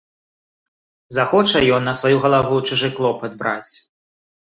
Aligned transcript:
Захоча 1.17 1.59
ён 1.77 1.81
на 1.87 1.93
сваю 1.99 2.17
галаву 2.23 2.57
чужы 2.71 2.89
клопат 2.97 3.37
браць. 3.43 3.71